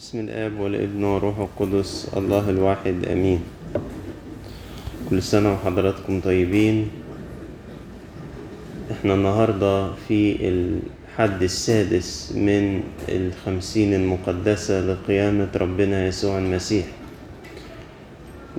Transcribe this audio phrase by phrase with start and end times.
[0.00, 3.40] بسم الآب والابن والروح القدس الله الواحد أمين.
[5.10, 6.88] كل سنة وحضراتكم طيبين.
[8.90, 16.86] إحنا النهاردة في الحد السادس من الخمسين المقدسة لقيامة ربنا يسوع المسيح.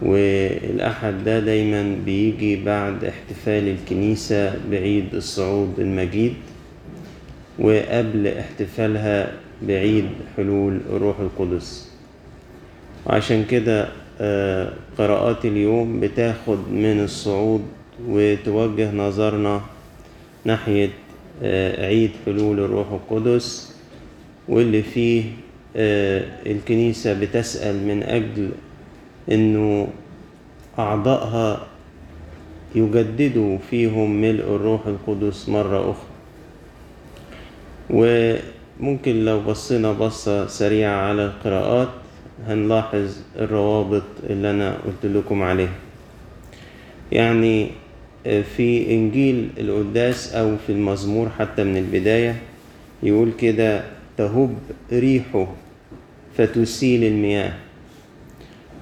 [0.01, 6.33] والأحد ده دايما بيجي بعد احتفال الكنيسة بعيد الصعود المجيد.
[7.59, 9.31] وقبل احتفالها
[9.67, 10.05] بعيد
[10.37, 11.91] حلول الروح القدس.
[13.05, 13.87] وعشان كده
[14.21, 17.61] آه، قراءات اليوم بتاخد من الصعود
[18.07, 19.61] وتوجه نظرنا
[20.45, 20.89] ناحية
[21.43, 23.75] آه، عيد حلول الروح القدس
[24.49, 25.23] واللي فيه
[25.75, 28.49] آه، الكنيسة بتسأل من أجل
[29.31, 29.87] إنه
[30.79, 31.67] أعضائها
[32.75, 36.11] يجددوا فيهم ملء الروح القدس مرة أخرى.
[38.81, 41.89] وممكن لو بصينا بصة سريعة على القراءات
[42.47, 45.73] هنلاحظ الروابط اللي أنا قلت لكم عليها.
[47.11, 47.67] يعني
[48.23, 52.35] في إنجيل القداس أو في المزمور حتى من البداية
[53.03, 53.83] يقول كده
[54.17, 54.55] تهب
[54.93, 55.47] ريحه
[56.37, 57.53] فتسيل المياه.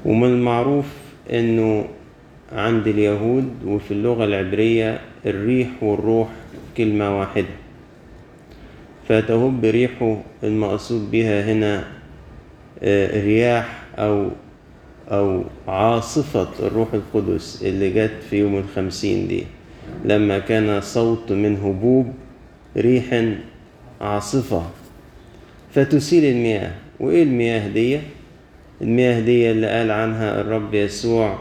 [0.05, 0.85] ومن المعروف
[1.33, 1.85] إنه
[2.51, 6.27] عند اليهود وفي اللغة العبرية الريح والروح
[6.77, 7.68] كلمة واحدة.
[9.09, 11.83] فتهب ريحه المقصود بها هنا
[12.83, 14.29] آه، رياح أو
[15.11, 19.43] أو عاصفة الروح القدس اللي جت في يوم الخمسين دي.
[20.05, 22.13] لما كان صوت من هبوب
[22.77, 23.23] ريح
[24.01, 24.63] عاصفة.
[25.73, 26.71] فتسيل المياه.
[26.99, 27.99] وإيه المياه دي؟
[28.81, 31.39] المياه دي اللي قال عنها الرب يسوع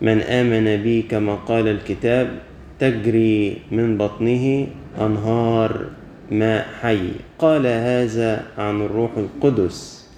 [0.00, 2.38] من آمن بي كما قال الكتاب
[2.78, 4.66] تجري من بطنه
[5.00, 5.86] أنهار
[6.32, 7.10] ماء حي.
[7.38, 10.08] قال هذا عن الروح القدس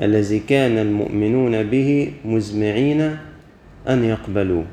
[0.00, 3.00] الذي كان المؤمنون به مزمعين
[3.88, 4.64] أن يقبلوه.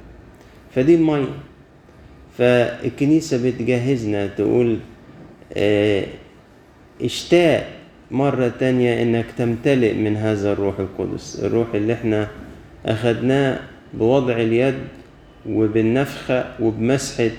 [0.75, 1.25] فدي المية
[2.37, 4.77] فالكنيسة بتجهزنا تقول
[5.57, 6.05] آه،
[7.01, 7.67] اشتاق
[8.11, 12.27] مرة تانية إنك تمتلئ من هذا الروح القدس الروح اللي إحنا
[12.85, 13.59] أخدناه
[13.93, 14.75] بوضع اليد
[15.49, 17.29] وبالنفخة وبمسحة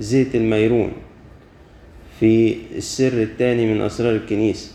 [0.00, 0.92] زيت الميرون.
[2.20, 4.70] في السر الثاني من أسرار الكنيسة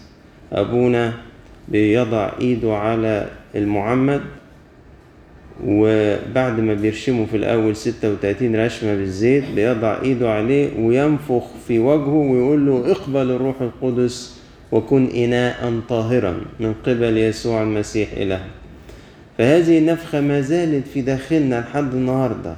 [0.54, 1.14] أبونا
[1.68, 4.22] بيضع إيده على المعمد
[5.66, 12.66] وبعد ما بيرشمه في الأول 36 رشمة بالزيت بيضع إيده عليه وينفخ في وجهه ويقول
[12.68, 14.42] له اقبل الروح القدس
[14.72, 18.42] وكن إناء طاهرا من قبل يسوع المسيح إله
[19.38, 22.56] فهذه النفخة ما زالت في داخلنا لحد النهارده.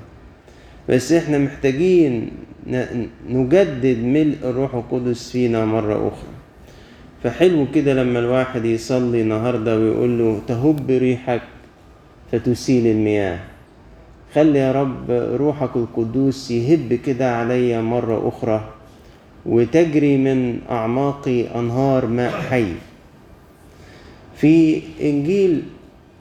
[0.90, 2.32] بس إحنا محتاجين
[3.30, 6.34] نجدد ملء الروح القدس فينا مرة أخرى.
[7.24, 11.42] فحلو كده لما الواحد يصلي النهاردة ويقول له تهب ريحك
[12.32, 13.40] فتسيل المياه.
[14.36, 18.70] خلي يا رب روحك القدوس يهب كده عليا مرة أخرى
[19.46, 22.66] وتجري من أعماقي أنهار ماء حي.
[24.36, 25.64] في إنجيل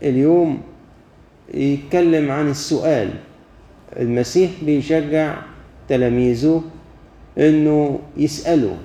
[0.03, 0.61] اليوم
[1.55, 3.11] يتكلم عن السؤال
[3.97, 5.35] المسيح بيشجع
[5.89, 6.63] تلاميذه
[7.39, 8.77] إنه يسألوا.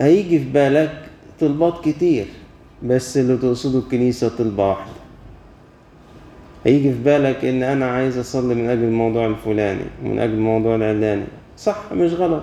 [0.00, 1.02] هيجي في بالك
[1.40, 2.26] طلبات كتير
[2.82, 4.92] بس اللي تقصده الكنيسة طلبة واحدة.
[6.64, 11.24] هيجي في بالك إن أنا عايز أصلي من أجل الموضوع الفلاني ومن أجل الموضوع العلاني.
[11.58, 12.42] صح مش غلط.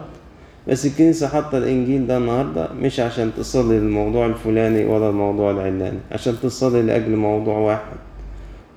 [0.68, 6.36] بس الكنيسة حاطة الإنجيل ده النهاردة مش عشان تصلي للموضوع الفلاني ولا الموضوع العلاني عشان
[6.44, 7.98] تصلي لأجل موضوع واحد.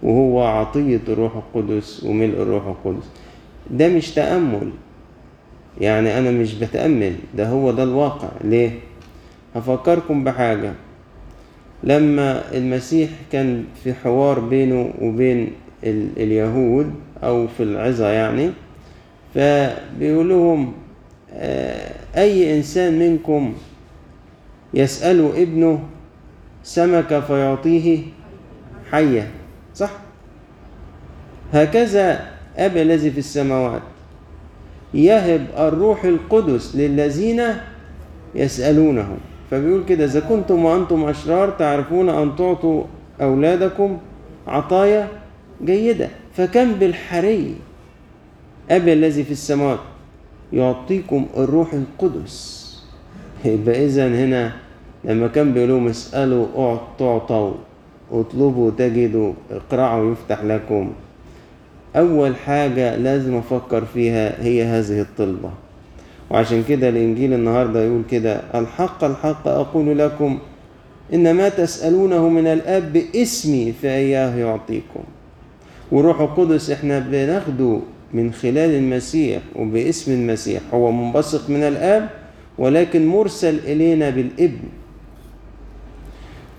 [0.03, 3.05] وهو عطية الروح القدس وملء الروح القدس.
[3.71, 4.71] ده مش تأمل.
[5.81, 7.15] يعني أنا مش بتأمل.
[7.37, 8.29] ده هو ده الواقع.
[8.45, 8.71] ليه؟
[9.55, 10.73] هفكركم بحاجة.
[11.85, 15.53] لما المسيح كان في حوار بينه وبين
[15.85, 18.51] ال- اليهود أو في العظة يعني
[19.35, 20.73] فبيقول لهم
[21.33, 23.55] آه، أي إنسان منكم
[24.75, 25.79] يسأل ابنه
[26.63, 27.99] سمك فيعطيه
[28.91, 29.31] حية؟
[31.53, 32.21] هكذا
[32.57, 33.83] أبي الذي في السماوات.
[34.95, 37.43] يهب الروح القدس للذين
[38.35, 39.09] يسألونه
[39.51, 42.85] فبيقول كده إذا كنتم وأنتم أشرار تعرفون أن تعطوا
[43.21, 43.99] أولادكم
[44.47, 45.09] عطايا
[45.65, 46.09] جيدة.
[46.37, 47.55] فكم بالحري.
[48.71, 49.79] أبي الذي في السماوات
[50.53, 52.67] يعطيكم الروح القدس.
[53.45, 54.53] يبقى إذا هنا
[55.05, 57.55] لما كان بيقول لهم اسألوا تعطوا
[58.13, 60.93] اطلبوا تجدوا اقرعوا يفتح لكم.
[61.97, 65.51] أول حاجة لازم أفكر فيها هي هذه الطلبة.
[66.31, 70.39] وعشان كده الإنجيل النهاردة يقول كده الحق الحق أقول لكم
[71.15, 75.03] إن ما تسألونه من الآب باسمي فإياه يعطيكم.
[75.93, 77.81] وروح القدس إحنا بناخده
[78.15, 80.63] من خلال المسيح وباسم المسيح.
[80.75, 82.09] هو منبثق من الآب
[82.59, 84.69] ولكن مرسل إلينا بالابن.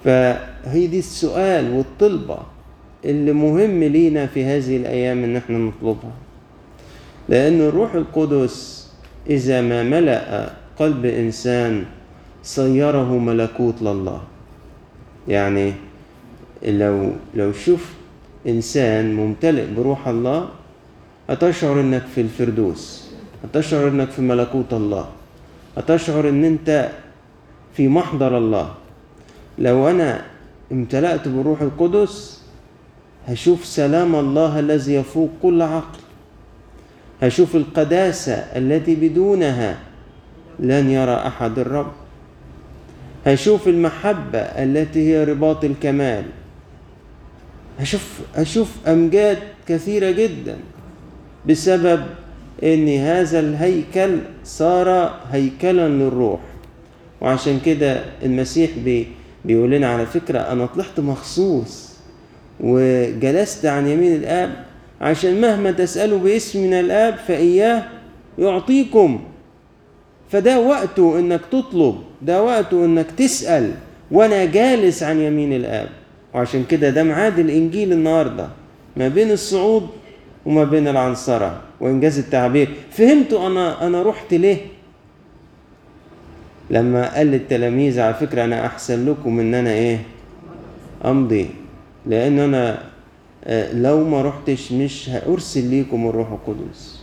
[0.04, 2.38] فهي دي السؤال والطلبة.
[3.08, 6.12] اللي مهم لينا في هذه الأيام إن إحنا نطلبها.
[7.30, 8.88] لأن الروح القدس
[9.30, 10.50] إذا ما ملأ
[10.80, 11.86] قلب إنسان
[12.44, 14.22] صيره ملكوت لله.
[15.28, 15.74] يعني
[16.64, 17.94] لو لو شفت
[18.48, 20.50] إنسان ممتلئ بروح الله
[21.30, 23.08] هتشعر إنك في الفردوس
[23.44, 25.06] هتشعر إنك في ملكوت الله
[25.78, 26.90] هتشعر إن أنت
[27.74, 28.74] في محضر الله.
[29.60, 30.22] لو أنا
[30.72, 32.37] امتلأت بالروح القدس
[33.28, 36.00] هشوف سلام الله الذي يفوق كل عقل.
[37.22, 39.78] هشوف القداسة التي بدونها
[40.60, 41.92] لن يرى أحد الرب.
[43.26, 46.24] هشوف المحبة التي هي رباط الكمال.
[47.80, 49.38] هشوف هشوف أمجاد
[49.68, 50.58] كثيرة جدا
[51.48, 52.06] بسبب
[52.64, 56.40] إن هذا الهيكل صار هيكلا للروح.
[57.22, 59.08] وعشان كده المسيح بي
[59.46, 61.87] بيقول لنا على فكرة أنا طلعت مخصوص.
[62.60, 64.66] وجلست عن يمين الآب
[65.02, 67.84] عشان مهما تسألوا باسم من الآب فإياه
[68.40, 69.20] يعطيكم
[70.32, 73.72] فده وقته إنك تطلب ده وقته إنك تسأل
[74.12, 75.90] وأنا جالس عن يمين الآب
[76.34, 78.48] وعشان كده ده ميعاد الإنجيل النهاردة
[78.98, 79.88] ما بين الصعود
[80.46, 84.58] وما بين العنصرة وإنجاز التعبير فهمتوا أنا أنا رحت ليه؟
[86.70, 90.00] لما قال للتلاميذ على فكرة أنا أحسن لكم إن أنا إيه؟
[91.06, 91.50] أمضي
[92.08, 92.84] لأن أنا
[93.74, 97.00] لو ما رحتش مش هأرسل ليكم الروح القدس.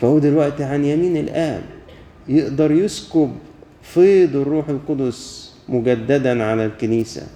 [0.00, 1.62] فهو دلوقتي عن يمين الآب
[2.28, 3.32] يقدر يسكب
[3.82, 7.26] فيض الروح القدس مجددا على الكنيسة.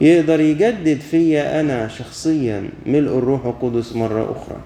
[0.00, 4.60] يقدر يجدد فيا أنا شخصيا ملء الروح القدس مرة أخرى.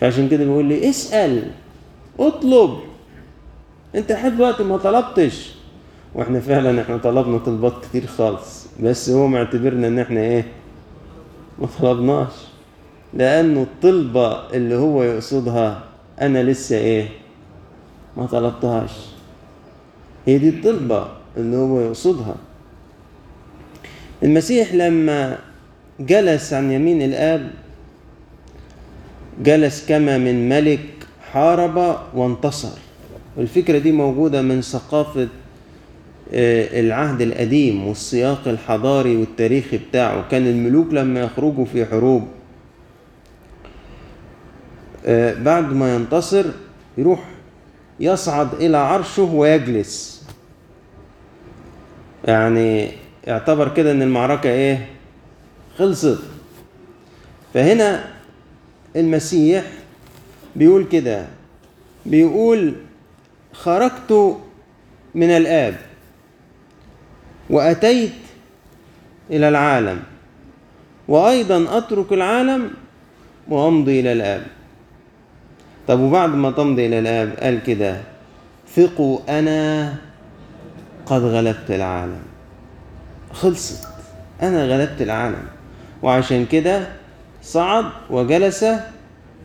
[0.00, 1.50] فعشان كده بيقول لي اسأل
[2.18, 2.78] اطلب.
[3.94, 5.54] انت لحد دلوقتي ما طلبتش.
[6.14, 8.66] وإحنا فعلا إحنا طلبنا طلبات كتير خالص.
[8.82, 10.44] بس هو معتبرنا إن إحنا إيه؟
[11.58, 12.32] ما طلبناش.
[13.14, 15.84] لأنه الطلبة اللي هو يقصدها
[16.20, 17.08] أنا لسه إيه؟
[18.16, 18.90] ما طلبتهاش.
[20.26, 22.34] هي دي الطلبة اللي هو يقصدها.
[24.22, 25.38] المسيح لما
[26.00, 27.50] جلس عن يمين الآب
[29.42, 30.88] جلس كما من ملك
[31.32, 32.78] حارب وانتصر.
[33.36, 35.28] والفكرة دي موجودة من ثقافة
[36.30, 40.28] العهد القديم والسياق الحضاري والتاريخي بتاعه.
[40.28, 42.28] كان الملوك لما يخرجوا في حروب
[45.44, 46.44] بعد ما ينتصر
[46.98, 47.20] يروح
[48.00, 50.24] يصعد إلى عرشه ويجلس.
[52.24, 52.90] يعني
[53.26, 54.86] يعتبر كده إن المعركة إيه؟
[55.78, 56.22] خلصت.
[57.54, 58.04] فهنا
[58.96, 59.64] المسيح
[60.56, 61.26] بيقول كده
[62.06, 62.74] بيقول
[63.52, 64.36] خرجت
[65.14, 65.91] من الآب.
[67.50, 68.12] وأتيت
[69.30, 70.00] إلى العالم
[71.08, 72.70] وأيضا أترك العالم
[73.48, 74.42] وأمضي إلى الآب.
[75.88, 77.96] طب وبعد ما تمضي إلى الآب قال كده
[78.76, 79.94] ثقوا أنا
[81.06, 82.22] قد غلبت العالم.
[83.32, 83.88] خلصت
[84.42, 85.42] أنا غلبت العالم.
[86.02, 86.88] وعشان كده
[87.42, 88.64] صعد وجلس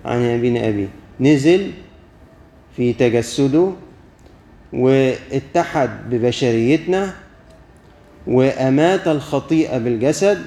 [0.05, 0.87] عن يمين أبيه
[1.19, 1.71] نزل
[2.75, 3.71] في تجسده
[4.73, 7.13] واتحد ببشريتنا
[8.27, 10.41] وأمات الخطيئة بالجسد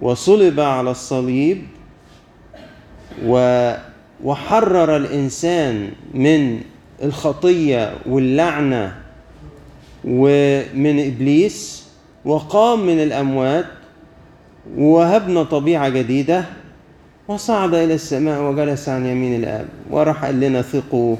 [0.00, 1.62] وصلب على الصليب
[4.24, 6.60] وحرر الإنسان من
[7.02, 8.94] الخطية واللعنة
[10.04, 11.84] ومن إبليس
[12.24, 13.64] وقام من الأموات
[14.76, 16.44] ووهبنا طبيعة جديدة
[17.28, 21.16] وصعد إلى السماء وجلس عن يمين الآب وراح قال لنا ثقوا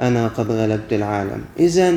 [0.00, 1.44] أنا قد غلبت العالم.
[1.58, 1.94] إذا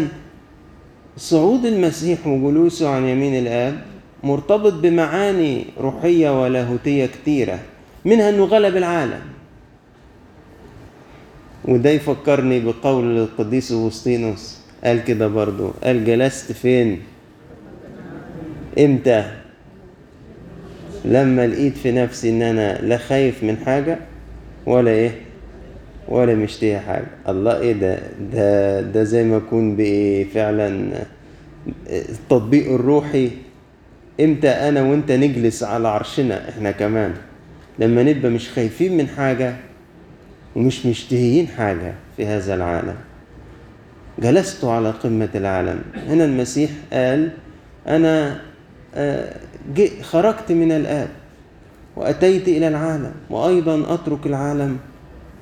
[1.18, 3.82] صعود المسيح وجلوسه عن يمين الآب
[4.24, 7.60] مرتبط بمعاني روحية ولاهوتية كتيرة
[8.06, 9.22] منها أنه غلب العالم.
[11.66, 17.02] وده يفكرني بقول القديس أغسطينوس قال كده برضو قال جلست فين؟
[18.80, 19.32] إمتى؟
[21.06, 24.00] لما لقيت في نفسي إن أنا لا خايف من حاجة
[24.66, 25.12] ولا إيه؟
[26.08, 27.08] ولا مشتهي حاجة.
[27.30, 28.00] الله إيه ده؟
[28.34, 30.92] ده ده زي ما اكون بإيه فعلا
[31.90, 33.30] التطبيق الروحي.
[34.20, 37.14] إمتى أنا وإنت نجلس على عرشنا إحنا كمان؟
[37.80, 39.56] لما نبقى مش خايفين من حاجة
[40.56, 42.96] ومش مشتهيين حاجة في هذا العالم.
[44.20, 45.80] جلست على قمة العالم.
[46.08, 47.30] هنا المسيح قال
[47.88, 48.42] أنا
[50.02, 51.08] خرجت من الآب
[51.96, 54.78] وأتيت إلى العالم وأيضا أترك العالم.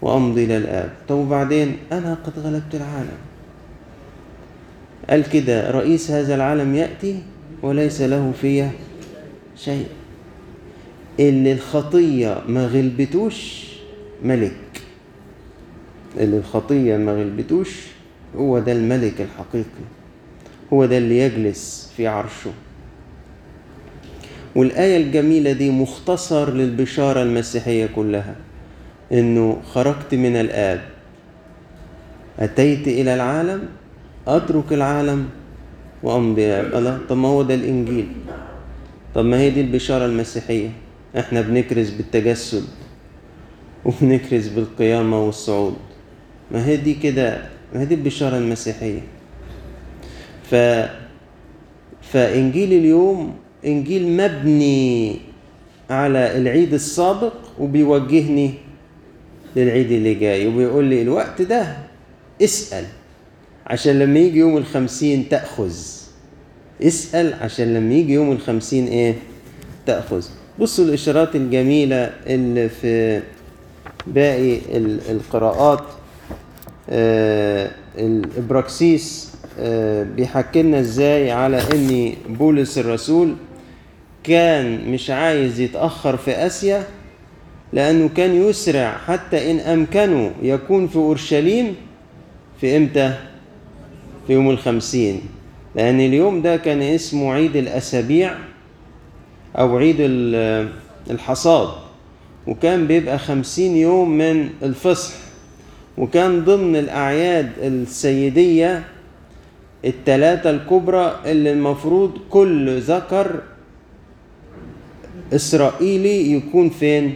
[0.01, 0.89] وأمضي إلى الآب.
[1.07, 3.17] طب وبعدين؟ أنا قد غلبت العالم.
[5.09, 7.19] قال كده رئيس هذا العالم يأتي
[7.63, 8.71] وليس له فيه
[9.57, 9.87] شيء.
[11.19, 13.65] اللي الخطية ما غلبتوش
[14.23, 14.81] ملك.
[16.19, 17.69] اللي الخطية ما غلبتوش
[18.37, 19.85] هو ده الملك الحقيقي.
[20.73, 22.51] هو ده اللي يجلس في عرشه.
[24.55, 28.35] والآية الجميلة دي مختصر للبشارة المسيحية كلها.
[29.11, 30.81] إنه خرجت من الآب.
[32.39, 33.63] أتيت إلى العالم
[34.27, 35.25] أترك العالم
[36.03, 38.07] وأمضي الله طب ما هو ده الإنجيل؟
[39.15, 40.69] طب ما هي دي البشارة المسيحية؟
[41.19, 42.63] إحنا بنكرز بالتجسد
[43.85, 45.75] وبنكرز بالقيامة والصعود.
[46.51, 49.01] ما هي دي كده؟ ما هي دي البشارة المسيحية.
[50.51, 50.55] ف
[52.01, 53.33] فإنجيل اليوم
[53.65, 55.19] إنجيل مبني
[55.89, 58.53] على العيد السابق وبيوجهني
[59.55, 61.77] للعيد اللي جاي وبيقول لي الوقت ده
[62.41, 62.85] اسأل.
[63.67, 65.73] عشان لما يجي يوم الخمسين تأخذ.
[66.83, 69.15] اسأل عشان لما يجي يوم الخمسين إيه؟
[69.85, 70.25] تأخذ.
[70.59, 73.21] بصوا الإشارات الجميلة اللي في
[74.07, 74.57] باقي
[75.11, 75.83] القراءات
[76.89, 83.35] آه الإبراكسيس آه بيحكي لنا إزاي على ان بولس الرسول
[84.23, 86.83] كان مش عايز يتأخر في آسيا
[87.75, 91.75] لأنه كان يسرع حتى إن أمكنه يكون في أورشليم
[92.61, 93.13] في إمتى؟
[94.27, 95.21] في يوم الخمسين
[95.75, 98.35] لأن اليوم ده كان اسمه عيد الأسابيع
[99.55, 99.95] أو عيد
[101.11, 101.69] الحصاد
[102.47, 105.13] وكان بيبقى خمسين يوم من الفصح
[105.97, 108.83] وكان ضمن الأعياد السيدية
[109.85, 113.41] التلاتة الكبرى اللي المفروض كل ذكر
[115.33, 117.13] إسرائيلي يكون فين؟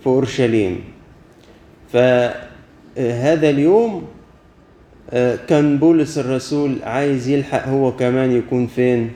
[0.00, 0.80] في أورشليم.
[1.92, 4.04] فهذا اليوم
[5.48, 9.10] كان بولس الرسول عايز يلحق هو كمان يكون فين؟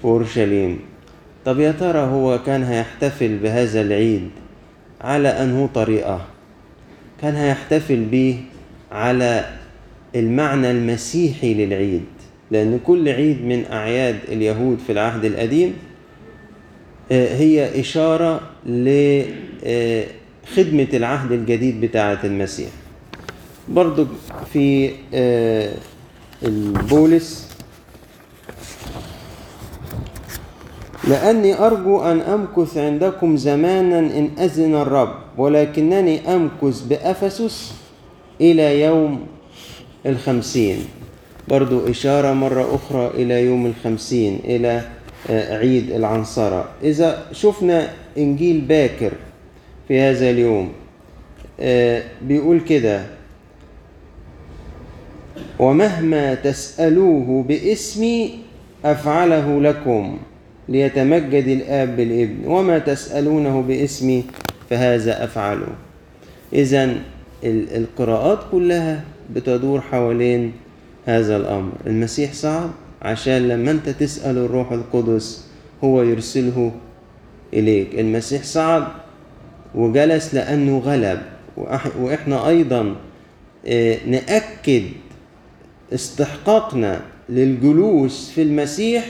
[0.00, 0.78] في أورشليم.
[1.44, 4.30] طب يا ترى هو كان هيحتفل بهذا العيد
[5.00, 6.26] على أنه طريقة؟
[7.22, 8.40] كان هيحتفل به
[8.92, 9.44] على
[10.14, 12.04] المعنى المسيحي للعيد.
[12.50, 15.74] لأن كل عيد من أعياد اليهود في العهد القديم
[17.10, 20.08] هي إشارة لخدمة
[20.94, 22.68] العهد الجديد بتاعة المسيح.
[23.68, 24.06] برضو
[24.52, 24.90] في
[26.42, 27.48] البولس.
[31.08, 37.72] لأني أرجو أن أمكث عندكم زمانا إن أذن الرب ولكنني أمكث بأفسس
[38.40, 39.26] إلى يوم
[40.06, 40.78] الخمسين.
[41.48, 44.82] برضو إشارة مرة أخرى إلى يوم الخمسين إلى
[45.30, 46.68] عيد العنصرة.
[46.82, 49.12] إذا شفنا إنجيل باكر
[49.88, 50.72] في هذا اليوم
[52.22, 53.02] بيقول كده
[55.58, 58.38] ومهما تسألوه باسمي
[58.84, 60.18] أفعله لكم
[60.68, 64.24] ليتمجد الآب بالابن وما تسألونه باسمي
[64.70, 65.68] فهذا أفعله.
[66.52, 66.94] إذا
[67.44, 70.52] القراءات كلها بتدور حوالين
[71.06, 71.72] هذا الأمر.
[71.86, 72.70] المسيح صعد
[73.02, 75.46] عشان لما أنت تسأل الروح القدس
[75.84, 76.72] هو يرسله
[77.54, 77.98] إليك.
[77.98, 78.84] المسيح صعد
[79.74, 81.20] وجلس لأنه غلب.
[81.98, 82.94] وإحنا أيضا
[84.06, 84.82] نأكد
[85.94, 89.06] استحقاقنا للجلوس في المسيح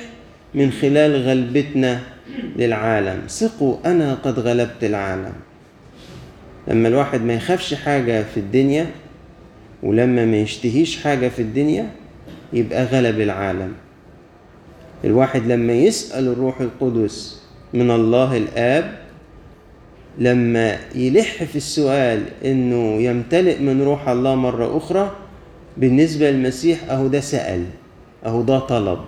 [0.54, 2.00] من خلال غلبتنا
[2.57, 3.26] للعالم.
[3.28, 5.33] ثقوا أنا قد غلبت العالم.
[6.68, 8.87] لما الواحد ما يخافش حاجة في الدنيا
[9.83, 11.90] ولما ما يشتهيش حاجة في الدنيا
[12.52, 13.73] يبقى غلب العالم.
[15.05, 17.43] الواحد لما يسأل الروح القدس
[17.75, 18.99] من الله الآب
[20.19, 25.11] لما يلح في السؤال إنه يمتلئ من روح الله مرة أخرى
[25.76, 27.64] بالنسبة للمسيح أهو ده سأل
[28.26, 28.99] أهو ده طلب.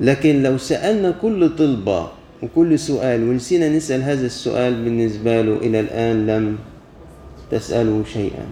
[0.00, 2.08] لكن لو سألنا كل طلبة
[2.42, 6.58] وكل سؤال ونسينا نسأل هذا السؤال بالنسبة له إلى الآن لم
[7.50, 8.46] تسأله شيئا.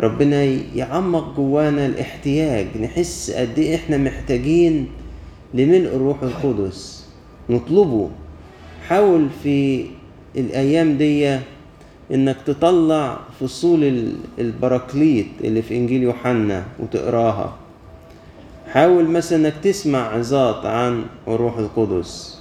[0.00, 4.86] ربنا يعمق جوانا الاحتياج نحس قد إيه إحنا محتاجين
[5.54, 7.06] لملء الروح القدس
[7.50, 8.10] نطلبه.
[8.88, 9.86] حاول في
[10.36, 11.38] الأيام دي
[12.14, 17.56] إنك تطلع فصول البراكليت اللي في إنجيل يوحنا وتقراها.
[18.72, 22.40] حاول مثلا إنك تسمع عظات عن الروح القدس.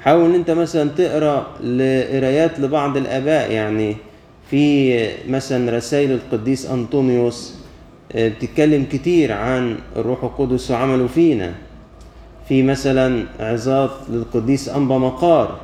[0.00, 3.96] حاول أنت مثلا تقرأ لقرايات لبعض الآباء يعني
[4.52, 7.54] في مثلا رسائل القديس أنطونيوس
[8.12, 11.52] آه، بتتكلم كتير عن الروح القدس وعمله فينا.
[12.48, 15.60] في مثلا عظات للقديس أنبا مقار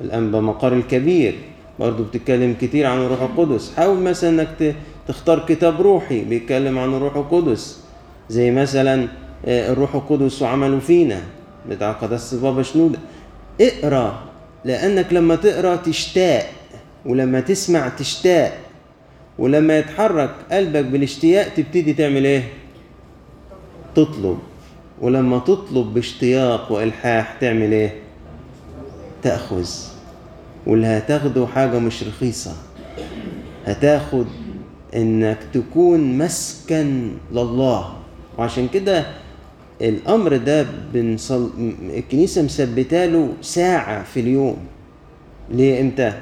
[0.00, 1.34] الأنبا مقار الكبير
[1.80, 3.72] برضو بتتكلم كتير عن الروح القدس.
[3.76, 4.74] حاول مثلا إنك
[5.08, 7.80] تختار كتاب روحي بيتكلم عن الروح القدس
[8.30, 9.08] زي مثلا
[9.46, 11.20] آه، الروح القدس وعمله فينا
[11.68, 12.98] بتاع قداسة بابا شنودة.
[13.60, 14.22] اقرأ
[14.64, 16.46] لأنك لما تقرأ تشتاق.
[17.06, 18.58] ولما تسمع تشتاق
[19.38, 22.42] ولما يتحرك قلبك بالاشتياق تبتدي تعمل إيه؟
[23.94, 24.38] تطلب.
[25.00, 27.94] ولما تطلب باشتياق وإلحاح تعمل إيه؟
[29.22, 29.68] تأخذ.
[30.66, 32.52] واللي هتاخده حاجة مش رخيصة.
[33.66, 34.26] هتاخد
[34.96, 37.92] إنك تكون مسكن لله.
[38.38, 39.06] وعشان كده
[39.82, 41.50] الأمر ده بنصل...
[41.96, 44.56] الكنيسة مثبتة له ساعة في اليوم.
[45.50, 46.12] ليه إمتى؟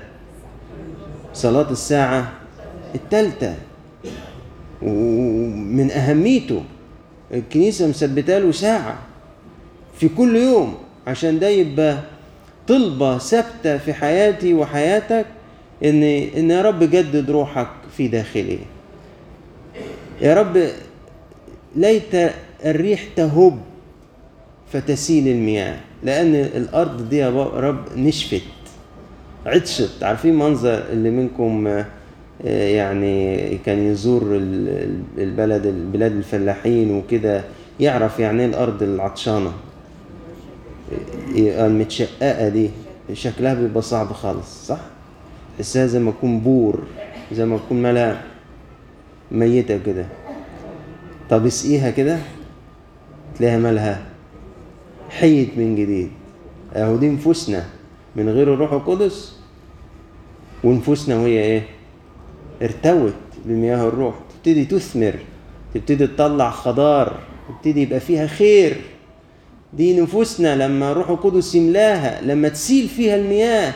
[1.38, 2.32] صلاة الساعة
[2.94, 3.54] الثالثة.
[4.82, 6.62] ومن أهميته
[7.34, 8.98] الكنيسة مثبتة له ساعة
[9.98, 10.74] في كل يوم
[11.06, 11.98] عشان ده يبقى
[12.68, 15.26] طلبة ثابتة في حياتي وحياتك
[15.84, 16.02] ان
[16.36, 18.58] إن يا رب جدد روحك في داخلي.
[20.22, 20.68] يا رب
[21.76, 22.32] ليت
[22.64, 23.58] الريح تهب
[24.72, 28.42] فتسيل المياه لأن الأرض دي يا رب نشفت.
[29.48, 37.44] عطشت عارفين منظر اللي منكم آه، يعني كان يزور ال- البلد البلاد الفلاحين وكده
[37.80, 39.52] يعرف يعني إيه الأرض العطشانة؟
[41.38, 42.70] آه، المتشققة دي؟
[43.12, 44.80] شكلها بيبقى صعب خالص صح؟
[45.58, 46.82] تحسها زي ما تكون بور
[47.32, 48.16] زي ما تكون ملا
[49.32, 50.06] ميتة كده.
[51.30, 52.18] طب اسقيها كده
[53.38, 54.02] تلاقيها مالها
[55.10, 56.08] حيت من جديد.
[56.76, 57.64] أهو دي نفوسنا
[58.16, 59.37] من غير الروح القدس
[60.64, 61.62] ونفوسنا وهي إيه؟
[62.62, 64.14] ارتوت بمياه الروح.
[64.34, 65.14] تبتدي تثمر
[65.74, 68.76] تبتدي تطلع خضار تبتدي يبقى فيها خير.
[69.72, 73.72] دي نفوسنا لما الروح القدس يملاها لما تسيل فيها المياه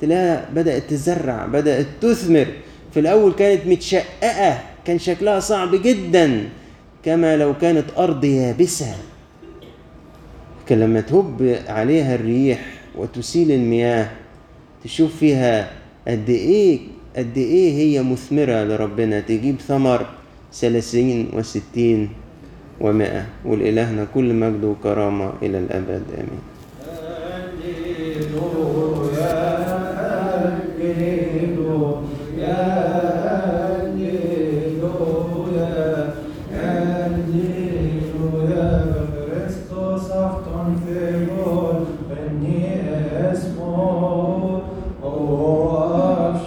[0.00, 2.46] تلاقيها بدأت تزرع بدأت تثمر.
[2.94, 6.48] في الأول كانت متشققة كان شكلها صعب جدا.
[7.04, 8.94] كما لو كانت أرض يابسة.
[10.64, 12.60] لكن لما تهب عليها الريح
[12.96, 14.10] وتسيل المياه
[14.84, 15.70] تشوف فيها
[16.08, 16.78] قد إيه
[17.16, 20.06] قد إيه هي مثمرة لربنا؟ تجيب ثمر
[20.52, 22.08] ثلاثين وستين
[22.80, 26.02] ومائة ولإلهنا كل مجد وكرامة إلى الأبد.
[26.14, 26.42] آمين.